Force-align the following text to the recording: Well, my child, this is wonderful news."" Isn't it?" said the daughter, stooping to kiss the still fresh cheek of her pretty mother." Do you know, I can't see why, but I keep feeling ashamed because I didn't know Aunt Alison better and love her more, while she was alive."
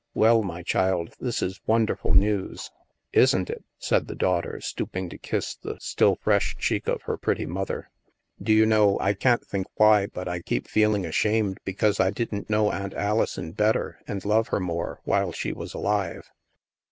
Well, 0.15 0.41
my 0.41 0.63
child, 0.63 1.13
this 1.19 1.43
is 1.43 1.61
wonderful 1.67 2.15
news."" 2.15 2.71
Isn't 3.23 3.51
it?" 3.51 3.63
said 3.87 4.07
the 4.07 4.15
daughter, 4.15 4.59
stooping 4.59 5.09
to 5.09 5.17
kiss 5.19 5.53
the 5.55 5.77
still 5.79 6.15
fresh 6.15 6.57
cheek 6.57 6.87
of 6.87 7.03
her 7.03 7.17
pretty 7.19 7.45
mother." 7.45 7.91
Do 8.41 8.51
you 8.51 8.65
know, 8.65 8.97
I 8.99 9.13
can't 9.13 9.45
see 9.47 9.63
why, 9.75 10.07
but 10.07 10.27
I 10.27 10.39
keep 10.39 10.67
feeling 10.67 11.05
ashamed 11.05 11.59
because 11.65 11.99
I 11.99 12.09
didn't 12.09 12.49
know 12.49 12.71
Aunt 12.71 12.95
Alison 12.95 13.51
better 13.51 13.99
and 14.07 14.25
love 14.25 14.47
her 14.47 14.59
more, 14.59 15.01
while 15.03 15.31
she 15.31 15.53
was 15.53 15.75
alive." 15.75 16.31